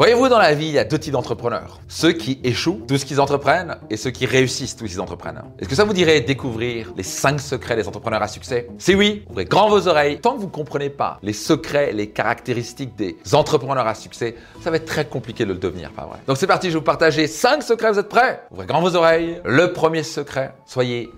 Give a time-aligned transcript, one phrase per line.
[0.00, 1.78] Voyez-vous, dans la vie, il y a deux types d'entrepreneurs.
[1.86, 5.42] Ceux qui échouent, tout ce qu'ils entreprennent, et ceux qui réussissent, tout ce qu'ils entreprennent.
[5.58, 8.70] Est-ce que ça vous dirait découvrir les 5 secrets des entrepreneurs à succès?
[8.78, 10.18] Si oui, ouvrez grand vos oreilles.
[10.18, 14.70] Tant que vous ne comprenez pas les secrets, les caractéristiques des entrepreneurs à succès, ça
[14.70, 16.20] va être très compliqué de le devenir, pas vrai?
[16.26, 18.40] Donc c'est parti, je vais vous partager 5 secrets, vous êtes prêts?
[18.50, 19.42] Ouvrez grand vos oreilles.
[19.44, 21.10] Le premier secret, soyez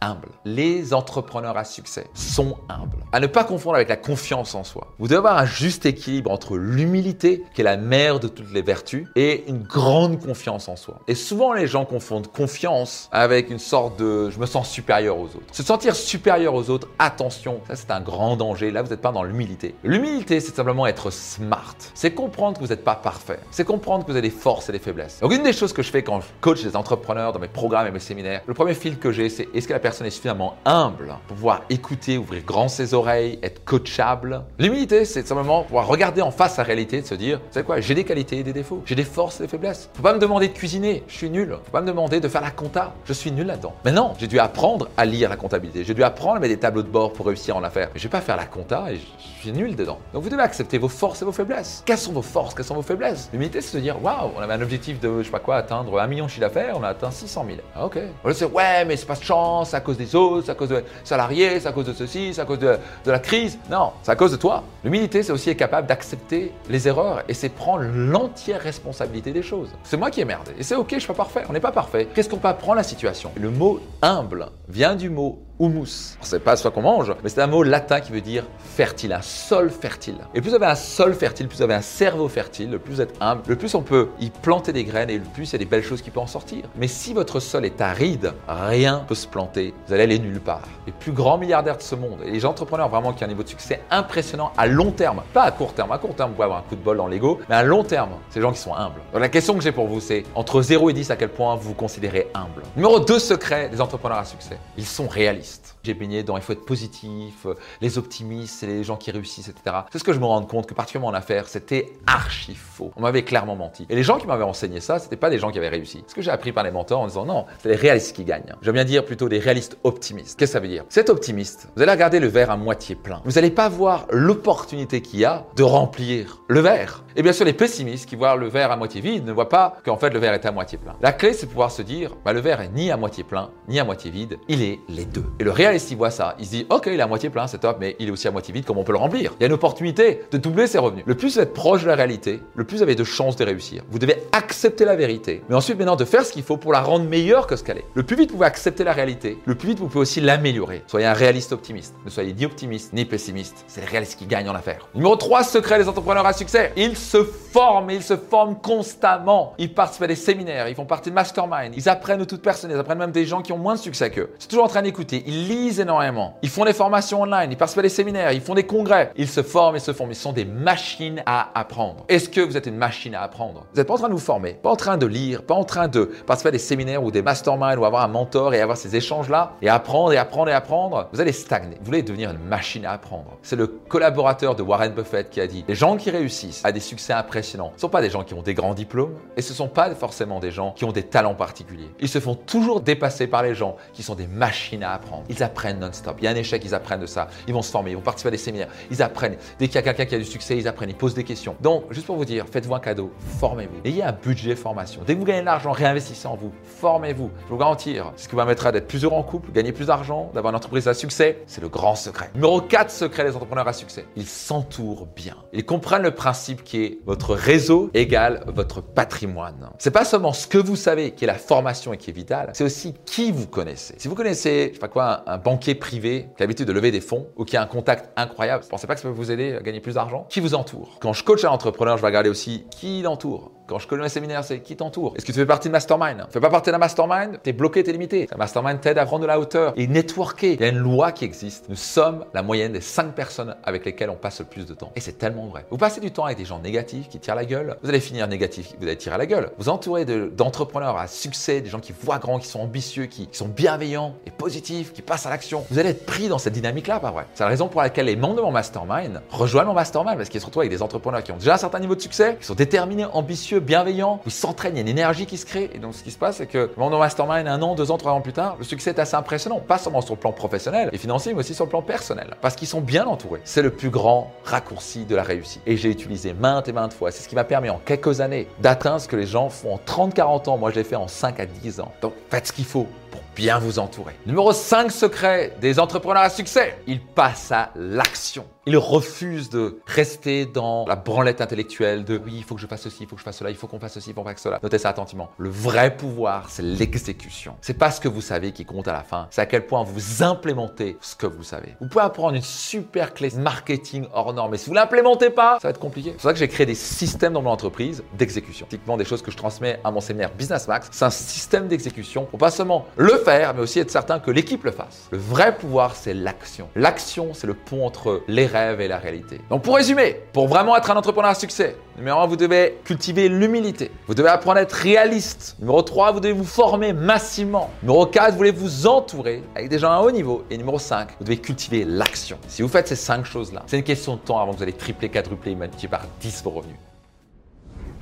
[0.00, 0.28] humble.
[0.44, 3.04] Les entrepreneurs à succès sont humbles.
[3.12, 4.88] À ne pas confondre avec la confiance en soi.
[4.98, 8.62] Vous devez avoir un juste équilibre entre l'humilité, qui est la mère de toutes les
[8.62, 11.00] vertus, et une grande confiance en soi.
[11.08, 15.26] Et souvent, les gens confondent confiance avec une sorte de je me sens supérieur aux
[15.26, 15.52] autres.
[15.52, 18.70] Se sentir supérieur aux autres, attention, ça c'est un grand danger.
[18.70, 19.74] Là, vous n'êtes pas dans l'humilité.
[19.84, 21.76] L'humilité, c'est simplement être smart.
[21.94, 23.40] C'est comprendre que vous n'êtes pas parfait.
[23.50, 25.20] C'est comprendre que vous avez des forces et des faiblesses.
[25.20, 27.86] Donc, une des choses que je fais quand je coach des entrepreneurs dans mes programmes
[27.86, 30.56] et mes séminaires, le premier fil que j'ai, c'est est-ce que la personne est suffisamment
[30.64, 34.42] humble pour pouvoir écouter, ouvrir grand ses oreilles, être coachable.
[34.58, 37.66] L'humilité, c'est simplement pouvoir regarder en face la réalité et de se dire, vous savez
[37.66, 39.90] quoi, j'ai des qualités et des défauts, j'ai des forces et des faiblesses.
[39.94, 41.56] Faut pas me demander de cuisiner, je suis nul.
[41.64, 43.74] Faut pas me demander de faire la compta, je suis nul là-dedans.
[43.84, 46.60] Mais non, j'ai dû apprendre à lire la comptabilité, j'ai dû apprendre à mettre des
[46.60, 47.90] tableaux de bord pour réussir en affaires.
[47.92, 49.98] Mais je vais pas faire la compta et je suis nul dedans.
[50.12, 51.82] Donc vous devez accepter vos forces et vos faiblesses.
[51.86, 53.28] Quelles sont vos forces, quelles sont vos faiblesses?
[53.32, 55.98] L'humilité, c'est se dire, waouh, on avait un objectif de, je sais pas quoi, atteindre
[56.00, 57.58] un million de chiffre d'affaires, on a atteint 600 000.
[57.74, 57.98] Ah, ok.
[58.24, 60.84] On ouais, mais c'est pas de chance, à cause des autres, c'est à cause de
[61.04, 63.58] salariés, c'est à cause de ceci, c'est à cause de, de la crise.
[63.70, 64.62] Non, c'est à cause de toi.
[64.84, 69.70] L'humilité, c'est aussi être capable d'accepter les erreurs et c'est prendre l'entière responsabilité des choses.
[69.84, 71.72] C'est moi qui ai merdé et c'est ok, je suis pas parfait, on n'est pas
[71.72, 72.06] parfait.
[72.14, 73.32] Qu'est-ce qu'on peut apprendre la situation?
[73.36, 76.16] Le mot humble vient du mot humus.
[76.22, 79.22] C'est pas soit qu'on mange, mais c'est un mot latin qui veut dire fertile, un
[79.22, 80.16] sol fertile.
[80.34, 82.94] Et plus vous avez un sol fertile, plus vous avez un cerveau fertile, le plus
[82.94, 85.52] vous êtes humble, le plus on peut y planter des graines et le plus il
[85.52, 86.64] y a des belles choses qui peuvent en sortir.
[86.76, 89.74] Mais si votre sol est aride, rien peut se planter.
[89.86, 90.62] Vous allez aller nulle part.
[90.86, 93.42] Les plus grands milliardaires de ce monde et les entrepreneurs vraiment qui ont un niveau
[93.42, 95.92] de succès impressionnant à long terme, pas à court terme.
[95.92, 97.84] À court terme, vous pouvez avoir un coup de bol dans l'ego, mais à long
[97.84, 99.00] terme, c'est les gens qui sont humbles.
[99.12, 101.54] Donc la question que j'ai pour vous, c'est entre 0 et 10, à quel point
[101.56, 102.62] vous vous considérez humble?
[102.76, 104.58] Numéro 2 secret des entrepreneurs à succès.
[104.76, 105.49] Ils sont réalistes.
[105.82, 109.76] J'ai baigné dans il faut être positif, euh, les optimistes, les gens qui réussissent, etc.
[109.92, 112.92] C'est ce que je me rends compte que particulièrement en affaires, c'était archi faux.
[112.96, 113.86] On m'avait clairement menti.
[113.88, 116.04] Et les gens qui m'avaient enseigné ça, c'était pas des gens qui avaient réussi.
[116.06, 118.54] Ce que j'ai appris par les mentors en disant non, c'est les réalistes qui gagnent.
[118.62, 120.38] J'aime bien dire plutôt des réalistes optimistes.
[120.38, 120.84] Qu'est-ce que ça veut dire?
[120.88, 123.20] C'est optimiste, vous allez regarder le verre à moitié plein.
[123.24, 127.04] Vous n'allez pas voir l'opportunité qu'il y a de remplir le verre.
[127.16, 129.76] Et bien sûr, les pessimistes qui voient le verre à moitié vide ne voient pas
[129.84, 130.96] qu'en fait le verre est à moitié plein.
[131.00, 133.78] La clé, c'est pouvoir se dire, bah, le verre est ni à moitié plein, ni
[133.80, 135.26] à moitié vide, il est les deux.
[135.40, 137.46] Et le réaliste, il voit ça, il se dit, ok, il est à moitié plein,
[137.46, 139.32] c'est top, mais il est aussi à moitié vide, comment on peut le remplir?
[139.38, 141.02] Il y a une opportunité de doubler ses revenus.
[141.06, 143.44] Le plus vous êtes proche de la réalité, le plus vous avez de chances de
[143.46, 143.82] réussir.
[143.90, 146.82] Vous devez accepter la vérité, mais ensuite maintenant de faire ce qu'il faut pour la
[146.82, 147.86] rendre meilleure que ce qu'elle est.
[147.94, 150.82] Le plus vite vous pouvez accepter la réalité, le plus vite vous pouvez aussi l'améliorer.
[150.86, 151.94] Soyez un réaliste optimiste.
[152.04, 153.64] Ne soyez ni optimiste ni pessimiste.
[153.66, 154.88] C'est les réalistes qui gagnent en affaires.
[154.94, 156.74] Numéro 3, secret des entrepreneurs à succès.
[156.76, 159.54] Ils se forment ils se forment constamment.
[159.56, 162.70] Ils participent à des séminaires, ils font partie de mastermind, ils apprennent de toute personne,
[162.70, 164.30] ils apprennent même des gens qui ont moins de succès qu'eux.
[164.38, 165.24] C'est toujours en train d'écouter.
[165.30, 166.34] Ils lisent énormément.
[166.42, 169.12] Ils font des formations online, ils participent à des séminaires, ils font des congrès.
[169.14, 170.10] Ils se forment et se forment.
[170.10, 172.04] Ils sont des machines à apprendre.
[172.08, 173.64] Est-ce que vous êtes une machine à apprendre?
[173.70, 175.62] Vous n'êtes pas en train de vous former, pas en train de lire, pas en
[175.62, 178.76] train de participer à des séminaires ou des masterminds ou avoir un mentor et avoir
[178.76, 181.08] ces échanges-là et apprendre et apprendre et apprendre?
[181.12, 181.76] Vous allez stagner.
[181.78, 183.38] Vous voulez devenir une machine à apprendre.
[183.42, 186.80] C'est le collaborateur de Warren Buffett qui a dit les gens qui réussissent à des
[186.80, 189.56] succès impressionnants ne sont pas des gens qui ont des grands diplômes et ce ne
[189.56, 191.90] sont pas forcément des gens qui ont des talents particuliers.
[192.00, 195.09] Ils se font toujours dépasser par les gens qui sont des machines à apprendre.
[195.28, 196.16] Ils apprennent non-stop.
[196.18, 197.28] Il y a un échec, ils apprennent de ça.
[197.46, 198.68] Ils vont se former, ils vont participer à des séminaires.
[198.90, 199.36] Ils apprennent.
[199.58, 201.56] Dès qu'il y a quelqu'un qui a du succès, ils apprennent, ils posent des questions.
[201.60, 203.80] Donc, juste pour vous dire, faites-vous un cadeau, formez-vous.
[203.84, 205.02] Ayez un budget formation.
[205.06, 206.52] Dès que vous gagnez de l'argent, réinvestissez en vous.
[206.80, 207.30] Formez-vous.
[207.46, 210.30] Je vous garantir, ce qui vous permettra d'être plus heureux en couple, gagner plus d'argent,
[210.34, 212.30] d'avoir une entreprise à succès, c'est le grand secret.
[212.34, 214.06] Numéro 4 secret des entrepreneurs à succès.
[214.16, 215.36] Ils s'entourent bien.
[215.52, 219.70] Ils comprennent le principe qui est votre réseau égale votre patrimoine.
[219.78, 222.50] C'est pas seulement ce que vous savez qui est la formation et qui est vital,
[222.52, 223.94] c'est aussi qui vous connaissez.
[223.98, 226.90] Si vous connaissez, je sais pas quoi, un, banquier privé qui a l'habitude de lever
[226.90, 229.30] des fonds ou qui a un contact incroyable, vous pensez pas que ça peut vous
[229.30, 230.26] aider à gagner plus d'argent?
[230.28, 230.98] Qui vous entoure?
[231.00, 233.52] Quand je coach un entrepreneur, je vais regarder aussi qui l'entoure.
[233.70, 235.12] Quand je connais un séminaire, c'est qui t'entoure?
[235.14, 236.26] Est-ce que tu fais partie de mastermind?
[236.30, 238.28] Fais pas partie d'un mastermind T'es bloqué, t'es limité.
[238.34, 240.54] Un mastermind t'aide à prendre de la hauteur et networker.
[240.54, 241.66] Il y a une loi qui existe.
[241.68, 244.90] Nous sommes la moyenne des 5 personnes avec lesquelles on passe le plus de temps.
[244.96, 245.66] Et c'est tellement vrai.
[245.70, 248.26] Vous passez du temps avec des gens négatifs qui tirent la gueule, vous allez finir
[248.26, 249.52] négatif, vous allez tirer la gueule.
[249.56, 253.38] Vous entourez d'entrepreneurs à succès, des gens qui voient grand, qui sont ambitieux, qui, qui
[253.38, 255.64] sont bienveillants et positifs, qui passent à l'action.
[255.70, 257.26] Vous allez être pris dans cette dynamique-là, pas vrai?
[257.34, 260.40] C'est la raison pour laquelle les membres de mon mastermind rejoignent mon mastermind parce qu'ils
[260.40, 262.54] se retrouvent avec des entrepreneurs qui ont déjà un certain niveau de succès, qui sont
[262.54, 265.70] déterminés, ambitieux, respectueux, bienveillant, ils s'entraînent, il y a une énergie qui se crée.
[265.74, 268.12] Et donc, ce qui se passe, c'est que mon mastermind, un an, deux ans, trois
[268.12, 269.60] ans plus tard, le succès est assez impressionnant.
[269.60, 272.36] Pas seulement sur le plan professionnel et financier, mais aussi sur le plan personnel.
[272.40, 273.40] Parce qu'ils sont bien entourés.
[273.44, 275.62] C'est le plus grand raccourci de la réussite.
[275.66, 277.10] Et j'ai utilisé maintes et maintes fois.
[277.10, 280.08] C'est ce qui m'a permis en quelques années d'atteindre ce que les gens font en
[280.08, 280.58] 30-40 ans.
[280.58, 281.92] Moi, je l'ai fait en 5 à 10 ans.
[282.02, 284.14] Donc, faites ce qu'il faut pour bien vous entourer.
[284.26, 288.44] Numéro 5 secret des entrepreneurs à succès, ils passent à l'action.
[288.66, 292.82] Ils refusent de rester dans la branlette intellectuelle de oui, il faut que je fasse
[292.82, 294.28] ceci, il faut que je fasse cela, il faut qu'on fasse ceci, il faut qu'on
[294.28, 294.58] fasse cela.
[294.62, 295.30] Notez ça attentivement.
[295.38, 297.56] Le vrai pouvoir, c'est l'exécution.
[297.62, 299.82] C'est pas ce que vous savez qui compte à la fin, c'est à quel point
[299.82, 301.74] vous implémentez ce que vous savez.
[301.80, 305.68] Vous pouvez apprendre une super clé marketing hors norme, mais si vous l'implémentez pas, ça
[305.68, 306.10] va être compliqué.
[306.10, 308.66] C'est pour ça que j'ai créé des systèmes dans mon entreprise d'exécution.
[308.68, 312.26] Typiquement des choses que je transmets à mon séminaire Business Max, c'est un système d'exécution
[312.26, 315.08] pour pas seulement le faire, mais aussi être certain que l'équipe le fasse.
[315.12, 316.68] Le vrai pouvoir, c'est l'action.
[316.76, 319.40] L'action, c'est le pont entre les rêves et la réalité.
[319.48, 323.28] Donc pour résumer, pour vraiment être un entrepreneur à succès, numéro 1, vous devez cultiver
[323.28, 323.90] l'humilité.
[324.06, 325.56] Vous devez apprendre à être réaliste.
[325.58, 327.70] Numéro 3, vous devez vous former massivement.
[327.82, 330.44] Numéro 4, vous voulez vous entourer avec des gens à haut niveau.
[330.50, 332.38] Et numéro 5, vous devez cultiver l'action.
[332.48, 334.72] Si vous faites ces 5 choses-là, c'est une question de temps avant que vous allez
[334.72, 336.76] tripler, quadrupler, multiplier par 10 vos revenus.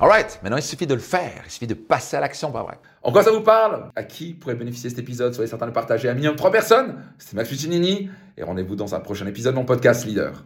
[0.01, 2.79] Alright, maintenant il suffit de le faire, il suffit de passer à l'action, pas vrai?
[3.03, 3.89] En quoi ça vous parle?
[3.97, 5.33] À qui pourrait bénéficier cet épisode?
[5.33, 7.03] Soyez certain de partager à minimum 3 personnes.
[7.17, 10.45] C'était Max Fuccinini et rendez-vous dans un prochain épisode de mon podcast Leader.